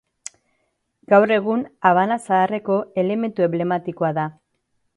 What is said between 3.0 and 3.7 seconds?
elementu